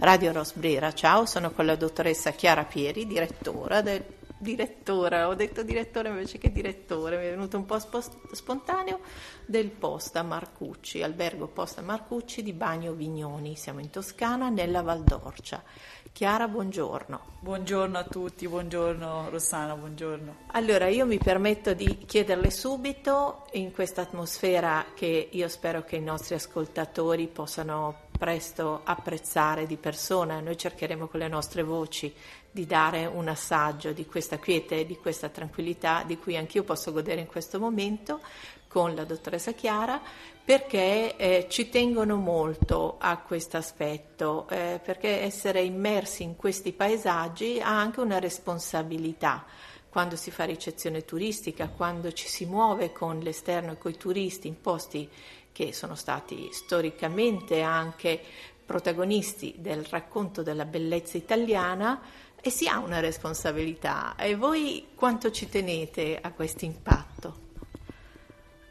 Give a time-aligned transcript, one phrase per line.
[0.00, 0.94] Radio Rosbrera.
[0.94, 4.02] Ciao, sono con la dottoressa Chiara Pieri, direttora del
[4.38, 9.00] direttore, ho detto direttore invece che direttore, mi è venuto un po' spontaneo,
[9.44, 13.56] del Posta Marcucci, albergo Posta Marcucci di Bagno Vignoni.
[13.56, 15.62] Siamo in Toscana, nella Val d'Orcia.
[16.12, 17.20] Chiara, buongiorno.
[17.40, 20.36] Buongiorno a tutti, buongiorno Rossana, buongiorno.
[20.52, 26.02] Allora, io mi permetto di chiederle subito, in questa atmosfera che io spero che i
[26.02, 32.14] nostri ascoltatori possano presto apprezzare di persona, noi cercheremo con le nostre voci
[32.50, 36.92] di dare un assaggio di questa quiete e di questa tranquillità di cui anch'io posso
[36.92, 38.20] godere in questo momento
[38.68, 40.02] con la dottoressa Chiara
[40.44, 47.58] perché eh, ci tengono molto a questo aspetto, eh, perché essere immersi in questi paesaggi
[47.58, 49.46] ha anche una responsabilità.
[49.88, 54.46] Quando si fa ricezione turistica, quando ci si muove con l'esterno e con i turisti
[54.46, 55.08] in posti
[55.52, 58.20] che sono stati storicamente anche
[58.64, 62.00] protagonisti del racconto della bellezza italiana
[62.40, 64.14] e si ha una responsabilità.
[64.16, 67.48] E voi quanto ci tenete a questo impatto?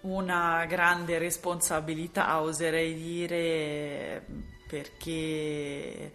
[0.01, 4.25] Una grande responsabilità, oserei dire,
[4.67, 6.11] perché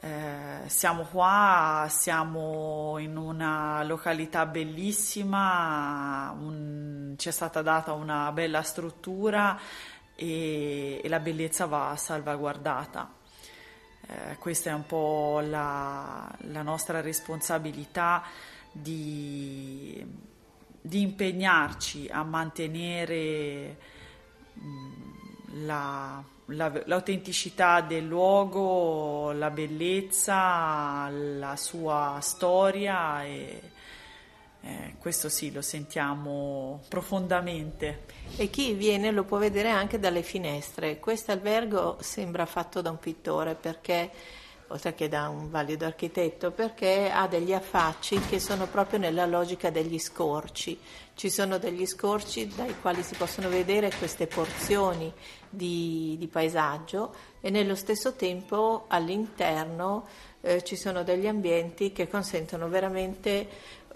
[0.00, 8.62] eh, siamo qua, siamo in una località bellissima, un, ci è stata data una bella
[8.62, 9.58] struttura
[10.14, 13.12] e, e la bellezza va salvaguardata.
[14.06, 18.22] Eh, questa è un po' la, la nostra responsabilità
[18.70, 20.04] di,
[20.80, 23.76] di, impegnarci a mantenere
[24.52, 33.60] mh, la, la, l'autenticità del luogo, la bellezza, la sua storia e
[34.60, 38.04] eh, questo sì lo sentiamo profondamente.
[38.36, 40.98] E chi viene lo può vedere anche dalle finestre.
[40.98, 44.10] Questo albergo sembra fatto da un pittore perché
[44.68, 49.70] oltre che da un valido architetto, perché ha degli affacci che sono proprio nella logica
[49.70, 50.78] degli scorci.
[51.14, 55.12] Ci sono degli scorci dai quali si possono vedere queste porzioni
[55.48, 60.06] di, di paesaggio e nello stesso tempo all'interno
[60.40, 63.48] eh, ci sono degli ambienti che consentono veramente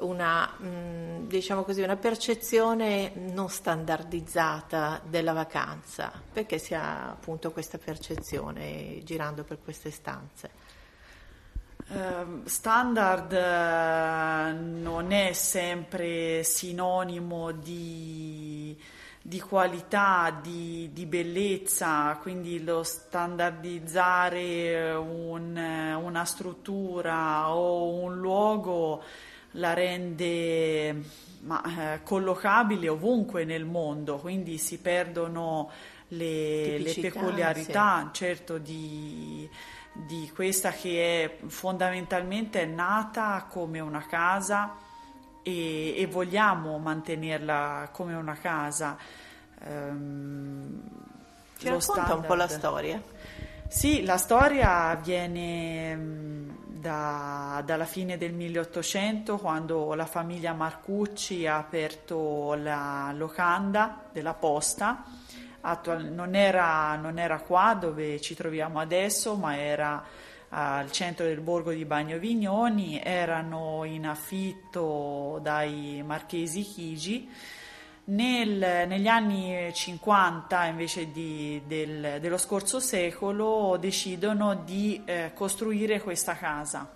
[0.03, 7.79] una, mm, diciamo così, una percezione non standardizzata della vacanza, perché si ha appunto questa
[7.79, 10.71] percezione girando per queste stanze.
[11.89, 18.79] Uh, standard uh, non è sempre sinonimo di
[19.25, 25.57] di qualità, di, di, bellezza, quindi lo standardizzare un,
[26.03, 29.01] una struttura o un luogo
[29.53, 31.03] la rende
[31.41, 35.71] ma, eh, collocabile ovunque nel mondo, quindi si perdono
[36.09, 38.25] le, le peculiarità sì.
[38.25, 39.49] certo di,
[39.93, 44.77] di questa che è fondamentalmente nata come una casa
[45.43, 48.97] e, e vogliamo mantenerla come una casa.
[49.65, 50.83] Um,
[51.57, 52.19] Ci racconta standard.
[52.21, 53.03] un po' la storia?
[53.69, 56.51] Sì, la storia viene mm,
[56.83, 65.05] da, dalla fine del 1800 quando la famiglia Marcucci ha aperto la locanda della posta.
[65.61, 70.05] Attual, non, era, non era qua dove ci troviamo adesso, ma era
[70.49, 77.31] al centro del borgo di Bagno Vignoni, erano in affitto dai marchesi Chigi.
[78.13, 86.37] Nel, negli anni 50, invece di, del, dello scorso secolo, decidono di eh, costruire questa
[86.37, 86.87] casa.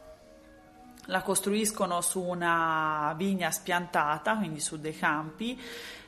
[1.07, 5.59] La costruiscono su una vigna spiantata, quindi su dei campi,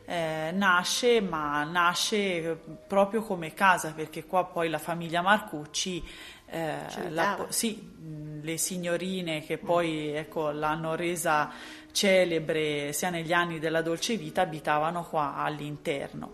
[0.05, 6.05] eh, nasce, ma nasce proprio come casa, perché qua poi la famiglia Marcucci
[6.51, 11.51] eh, la, sì, le signorine che poi ecco, l'hanno resa
[11.93, 16.33] celebre sia negli anni della dolce vita abitavano qua all'interno.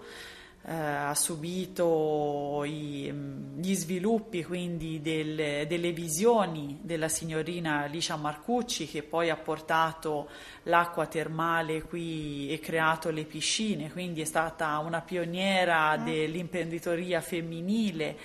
[0.67, 3.13] Eh, ha subito i,
[3.55, 10.31] gli sviluppi quindi del, delle visioni della signorina Alicia Marcucci che poi ha portato
[10.63, 16.05] l'acqua termale qui e creato le piscine, quindi è stata una pioniera mm.
[16.05, 18.17] dell'imprenditoria femminile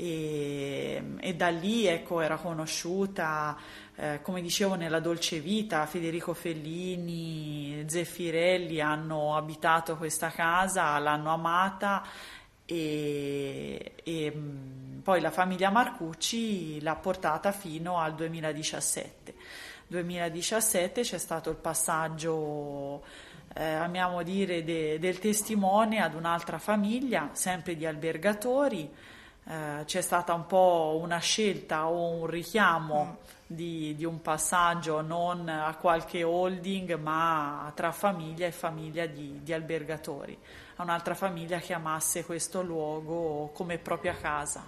[0.00, 3.54] e, e da lì ecco, era conosciuta,
[3.96, 5.84] eh, come dicevo, nella dolce vita.
[5.84, 12.02] Federico Fellini, Zeffirelli hanno abitato questa casa, l'hanno amata
[12.64, 14.32] e, e
[15.02, 19.34] poi la famiglia Marcucci l'ha portata fino al 2017.
[19.86, 23.04] 2017 c'è stato il passaggio,
[23.52, 28.88] eh, amiamo dire, de, del testimone ad un'altra famiglia, sempre di albergatori,
[29.50, 33.24] eh, c'è stata un po' una scelta o un richiamo mm.
[33.48, 39.52] di, di, un passaggio non a qualche holding ma tra famiglia e famiglia di, di
[39.52, 40.38] albergatori,
[40.76, 44.64] a un'altra famiglia che amasse questo luogo come propria casa.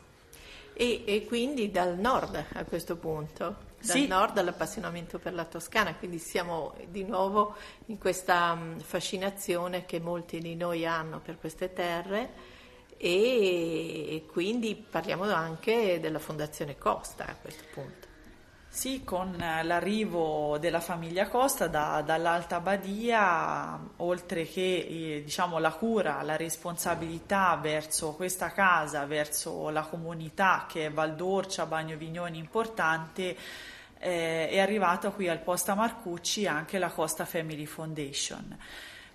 [0.72, 4.08] E, e, quindi dal nord a questo punto, dal sì.
[4.08, 7.54] nord all'appassionamento per la Toscana, quindi siamo di nuovo
[7.86, 12.51] in questa mm, fascinazione che molti di noi hanno per queste terre
[13.04, 18.06] e quindi parliamo anche della Fondazione Costa a questo punto.
[18.68, 26.22] Sì, con l'arrivo della famiglia Costa da, dall'Alta Badia, oltre che eh, diciamo, la cura,
[26.22, 33.36] la responsabilità verso questa casa, verso la comunità che è Valdorcia, Bagno Vignoni importante,
[33.98, 38.56] eh, è arrivata qui al Posta Marcucci anche la Costa Family Foundation.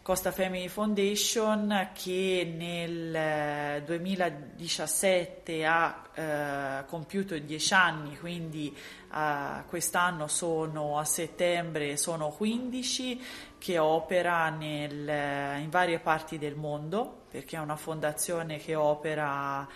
[0.08, 8.74] Costa Family Foundation che nel 2017 eh, ha eh, compiuto 10 anni, quindi
[9.14, 13.22] eh, quest'anno sono a settembre sono 15,
[13.58, 19.68] che opera nel, in varie parti del mondo, perché è una fondazione che opera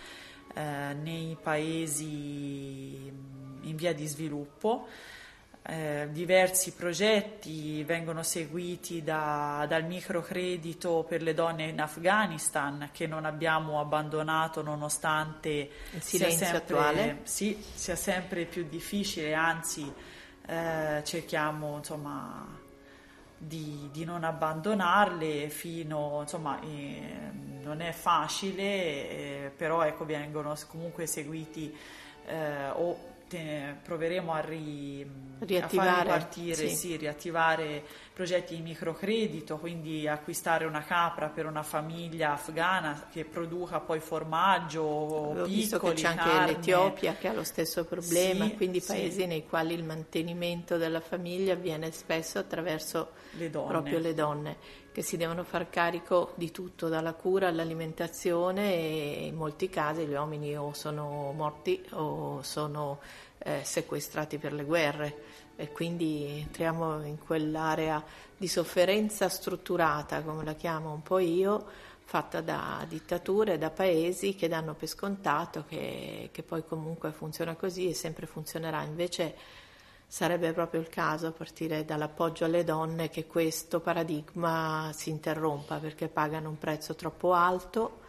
[0.54, 3.12] eh, nei paesi
[3.63, 4.88] in via di sviluppo.
[5.63, 13.25] Eh, diversi progetti vengono seguiti da, dal microcredito per le donne in Afghanistan che non
[13.25, 15.50] abbiamo abbandonato nonostante
[15.92, 17.19] il silenzio sia sempre, attuale.
[17.24, 19.94] Sì, sia sempre più difficile, anzi
[20.48, 22.57] eh, cerchiamo insomma,
[23.38, 27.30] di, di, non abbandonarle fino, insomma, eh,
[27.62, 31.75] non è facile, eh, però ecco, vengono comunque seguiti
[32.25, 35.07] eh, o te, proveremo a, ri,
[35.39, 36.75] riattivare, a far ripartire, sì.
[36.75, 37.83] Sì, riattivare
[38.13, 44.81] progetti di microcredito, quindi acquistare una capra per una famiglia afghana che produca poi formaggio,
[44.84, 46.52] Ho piccoli, visto che c'è anche carne.
[46.52, 51.54] l'Etiopia che ha lo stesso problema, sì, quindi paesi nei quali il mantenimento della famiglia
[51.54, 54.57] avviene spesso attraverso le proprio le donne
[54.92, 60.14] che si devono far carico di tutto, dalla cura all'alimentazione e in molti casi gli
[60.14, 63.00] uomini o sono morti o sono
[63.38, 65.16] eh, sequestrati per le guerre
[65.62, 68.04] e quindi entriamo in quell'area
[68.36, 71.63] di sofferenza strutturata, come la chiamo un po' io,
[72.04, 77.90] fatta da dittature, da paesi che danno per scontato che, che poi comunque funziona così
[77.90, 78.81] e sempre funzionerà.
[78.81, 79.36] Invece
[80.08, 86.07] sarebbe proprio il caso, a partire dall'appoggio alle donne, che questo paradigma si interrompa perché
[86.07, 88.00] pagano un prezzo troppo alto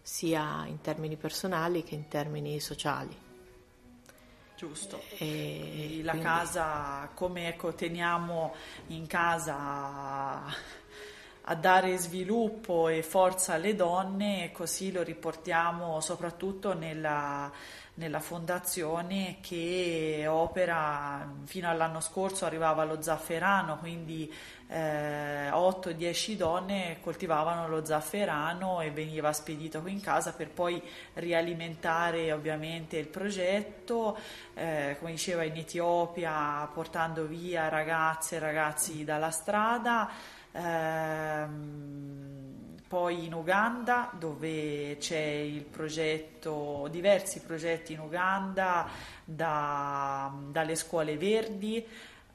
[0.00, 3.29] sia in termini personali che in termini sociali.
[4.60, 5.00] Giusto.
[5.16, 6.28] E la quindi...
[6.28, 8.54] casa, come ecco, teniamo
[8.88, 10.44] in casa
[11.44, 17.50] a dare sviluppo e forza alle donne, così lo riportiamo soprattutto nella
[17.94, 24.32] nella fondazione che opera fino all'anno scorso arrivava lo zafferano, quindi
[24.70, 30.80] eh, 8-10 donne coltivavano lo zafferano e veniva spedito qui in casa per poi
[31.14, 34.16] rialimentare ovviamente il progetto,
[34.54, 40.08] eh, come diceva in Etiopia portando via ragazze e ragazzi dalla strada.
[40.52, 42.20] Ehm,
[42.90, 48.88] poi in Uganda dove c'è il progetto, diversi progetti in Uganda
[49.24, 51.86] da, dalle scuole verdi,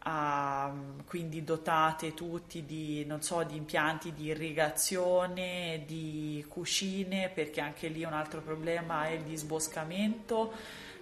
[0.07, 0.71] a,
[1.07, 8.13] quindi dotate tutti di, so, di, impianti di irrigazione, di cucine, perché anche lì un
[8.13, 10.53] altro problema è il disboscamento.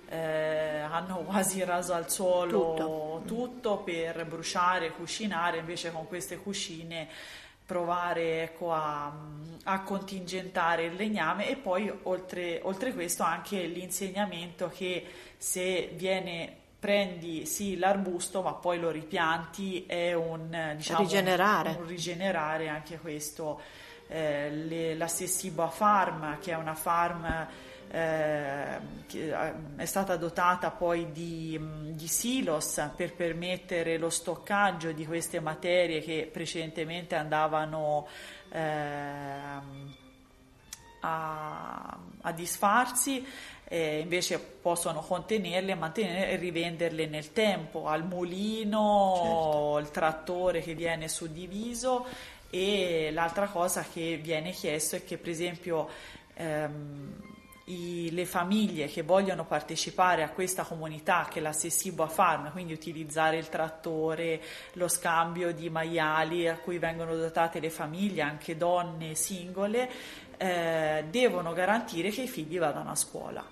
[0.07, 3.22] Eh, hanno quasi raso al suolo tutto.
[3.25, 7.07] tutto per bruciare, cucinare, invece con queste cucine
[7.65, 9.12] provare ecco, a,
[9.63, 15.05] a, contingentare il legname e poi oltre, oltre questo anche l'insegnamento che
[15.38, 21.77] se viene prendi sì l'arbusto ma poi lo ripianti è un, diciamo, rigenerare.
[21.79, 23.61] un rigenerare anche questo
[24.09, 27.47] eh, le, la Sessiba Farm che è una farm
[27.89, 28.79] eh,
[29.13, 31.57] eh, è stata dotata poi di,
[31.91, 38.05] di, silos per permettere lo stoccaggio di queste materie che precedentemente andavano
[38.49, 39.91] eh,
[40.99, 43.25] a, a, disfarsi
[43.65, 49.77] eh, invece possono contenerle, mantenerle e rivenderle nel tempo al mulino, certo.
[49.79, 52.05] il trattore che viene suddiviso
[52.50, 55.89] e l'altra cosa che viene chiesto è che per esempio
[56.36, 57.32] ehm,
[57.65, 62.74] i, le famiglie che vogliono partecipare a questa comunità che è la Sessibo Farm, quindi
[62.74, 64.41] utilizzare il trattore,
[64.74, 69.89] lo scambio di maiali a cui vengono dotate le famiglie, anche donne singole,
[70.37, 73.45] eh, devono garantire che i figli vadano a scuola.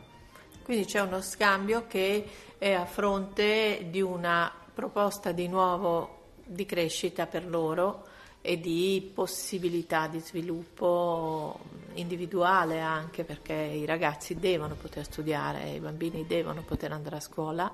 [0.64, 2.26] Quindi c'è uno scambio che
[2.58, 8.08] è a fronte di una proposta di nuovo di crescita per loro
[8.42, 11.60] e di possibilità di sviluppo
[11.94, 17.72] individuale anche perché i ragazzi devono poter studiare, i bambini devono poter andare a scuola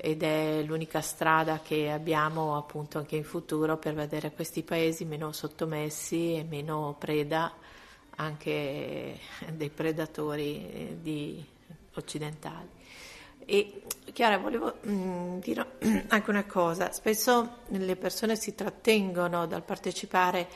[0.00, 5.32] ed è l'unica strada che abbiamo appunto anche in futuro per vedere questi paesi meno
[5.32, 7.52] sottomessi e meno preda
[8.18, 9.18] anche
[9.52, 11.44] dei predatori eh, di,
[11.94, 12.68] occidentali.
[13.44, 13.82] E
[14.12, 20.48] Chiara, volevo mm, dire anche una cosa, spesso le persone si trattengono dal partecipare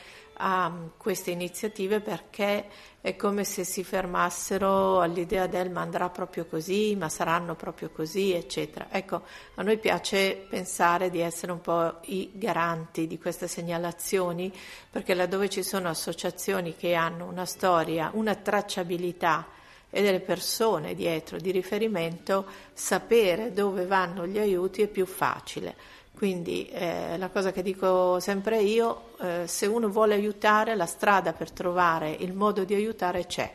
[0.44, 2.66] a mm, queste iniziative perché
[3.00, 8.32] è come se si fermassero all'idea del ma andrà proprio così, ma saranno proprio così,
[8.32, 8.88] eccetera.
[8.90, 9.22] Ecco,
[9.54, 14.52] a noi piace pensare di essere un po' i garanti di queste segnalazioni,
[14.90, 19.46] perché laddove ci sono associazioni che hanno una storia, una tracciabilità,
[19.94, 25.76] e delle persone dietro di riferimento, sapere dove vanno gli aiuti è più facile.
[26.22, 31.32] Quindi eh, la cosa che dico sempre io, eh, se uno vuole aiutare, la strada
[31.32, 33.52] per trovare il modo di aiutare c'è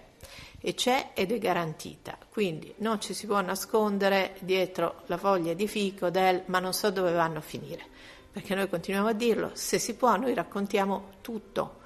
[0.59, 2.17] e c'è ed è garantita.
[2.29, 6.91] Quindi non ci si può nascondere dietro la foglia di fico del ma non so
[6.91, 7.85] dove vanno a finire,
[8.33, 11.77] perché noi continuiamo a dirlo, se si può noi raccontiamo tutto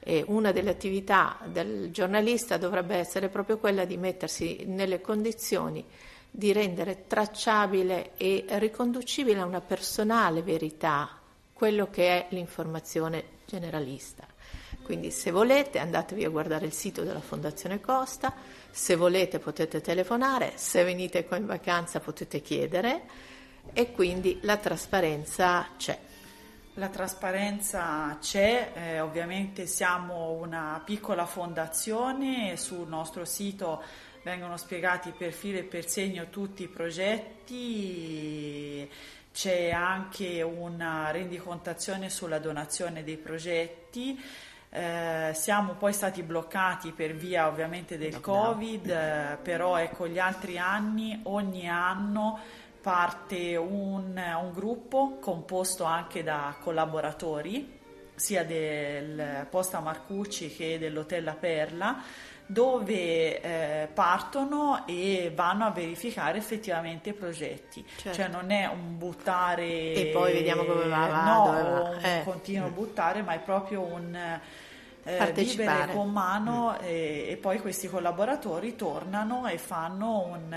[0.00, 5.82] e una delle attività del giornalista dovrebbe essere proprio quella di mettersi nelle condizioni
[6.36, 11.18] di rendere tracciabile e riconducibile a una personale verità
[11.50, 14.26] quello che è l'informazione generalista.
[14.82, 18.34] Quindi se volete andatevi a guardare il sito della Fondazione Costa,
[18.70, 23.04] se volete potete telefonare, se venite qua in vacanza potete chiedere
[23.72, 25.98] e quindi la trasparenza c'è.
[26.74, 33.82] La trasparenza c'è, eh, ovviamente siamo una piccola fondazione, sul nostro sito
[34.26, 37.30] vengono spiegati per filo e per segno tutti i progetti,
[39.32, 44.20] c'è anche una rendicontazione sulla donazione dei progetti.
[44.68, 50.58] Eh, siamo poi stati bloccati per via ovviamente del Covid, eh, però ecco gli altri
[50.58, 52.40] anni, ogni anno
[52.80, 57.74] parte un, un gruppo composto anche da collaboratori
[58.16, 62.02] sia del Posta Marcucci che dell'Hotel La Perla
[62.46, 68.16] dove eh, partono e vanno a verificare effettivamente i progetti, certo.
[68.16, 71.90] cioè non è un buttare e poi vediamo come va, va no, va.
[71.90, 72.22] un eh.
[72.24, 76.84] continuo buttare, ma è proprio un eh, vivere con mano mm.
[76.84, 80.56] e, e, poi questi collaboratori tornano e fanno un,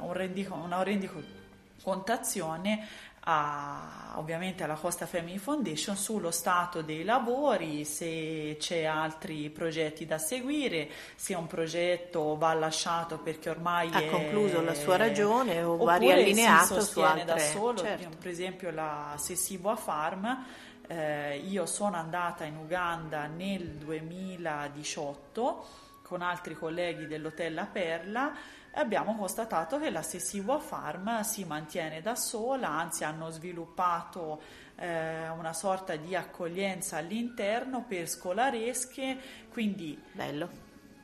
[0.00, 1.36] un rendico, una rendiconto
[1.80, 2.86] contazione
[3.30, 10.16] a, ovviamente alla Costa Family Foundation sullo stato dei lavori, se c'è altri progetti da
[10.16, 15.76] seguire, se un progetto va lasciato perché ormai ha è, concluso la sua ragione o
[15.76, 18.16] va riallineato si sostiene da solo, certo.
[18.18, 20.46] per esempio la Sessiboa Farm
[20.86, 25.66] eh, io sono andata in Uganda nel 2018
[26.08, 28.32] con altri colleghi dell'Hotel La Perla
[28.72, 34.40] abbiamo constatato che la Sessiva Farm si mantiene da sola, anzi hanno sviluppato
[34.76, 39.18] eh, una sorta di accoglienza all'interno per scolaresche,
[39.50, 40.48] quindi bello,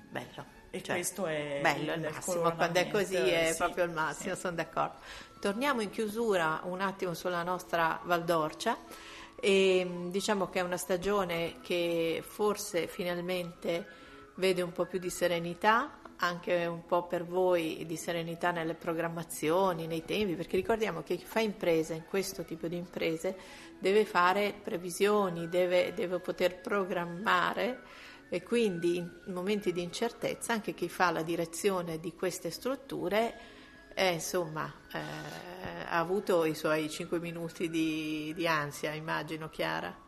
[0.08, 0.52] bello.
[0.70, 3.90] E cioè, questo è bello, il, il massimo, quando è così è sì, proprio il
[3.90, 4.40] massimo, sì.
[4.40, 4.96] sono d'accordo.
[5.38, 8.76] Torniamo in chiusura un attimo sulla nostra Valdorcia
[9.38, 14.02] e diciamo che è una stagione che forse finalmente
[14.36, 19.86] vede un po' più di serenità, anche un po' per voi di serenità nelle programmazioni,
[19.86, 23.36] nei tempi, perché ricordiamo che chi fa impresa in questo tipo di imprese
[23.78, 27.82] deve fare previsioni, deve, deve poter programmare
[28.28, 33.52] e quindi in momenti di incertezza anche chi fa la direzione di queste strutture
[33.94, 34.98] eh, insomma, eh,
[35.86, 40.03] ha avuto i suoi cinque minuti di, di ansia, immagino, Chiara.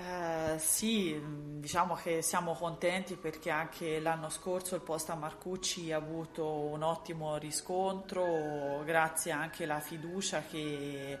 [0.00, 1.20] Eh, sì,
[1.58, 7.36] diciamo che siamo contenti perché anche l'anno scorso il Posta Marcucci ha avuto un ottimo
[7.36, 11.18] riscontro grazie anche alla fiducia che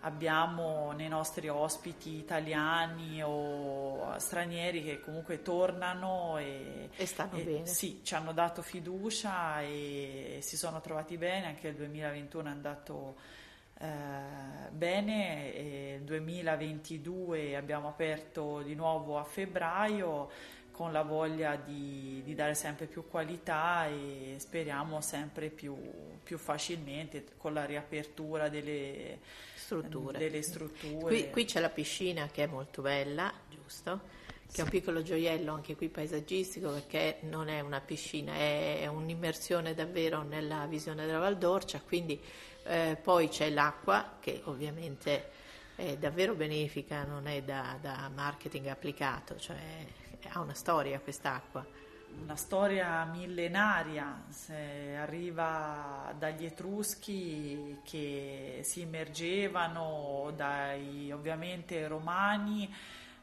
[0.00, 7.66] abbiamo nei nostri ospiti italiani o stranieri che comunque tornano e, e stanno e, bene.
[7.66, 13.16] Sì, ci hanno dato fiducia e si sono trovati bene, anche il 2021 è andato
[13.82, 20.30] eh, bene, e 2022 abbiamo aperto di nuovo a febbraio
[20.70, 25.76] con la voglia di, di dare sempre più qualità e speriamo sempre più,
[26.22, 29.18] più facilmente con la riapertura delle
[29.54, 30.18] strutture.
[30.18, 31.04] Delle strutture.
[31.04, 34.00] Qui, qui, c'è la piscina che è molto bella, giusto?
[34.52, 39.72] Che è un piccolo gioiello anche qui paesaggistico perché non è una piscina, è un'immersione
[39.72, 42.20] davvero nella visione della Valdorcia, quindi
[42.64, 45.30] eh, poi c'è l'acqua che ovviamente
[45.74, 49.56] è davvero benefica, non è da, da marketing applicato, cioè
[50.28, 51.66] ha una storia quest'acqua.
[52.22, 54.24] Una storia millenaria,
[55.00, 62.70] arriva dagli Etruschi che si immergevano, dai ovviamente romani,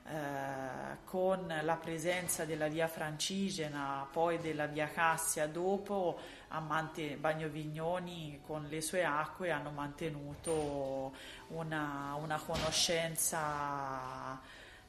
[0.07, 8.65] eh, con la presenza della via Francigena, poi della via Cassia dopo, Amante, Bagnovignoni con
[8.69, 11.13] le sue acque hanno mantenuto
[11.49, 14.39] una, una conoscenza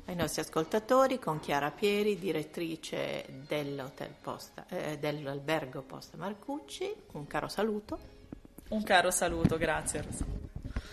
[0.07, 3.25] Ai nostri ascoltatori, con Chiara Pieri, direttrice
[4.21, 7.97] Posta, eh, dell'albergo Posta Marcucci, un caro saluto.
[8.69, 10.44] Un caro saluto, grazie Rosa.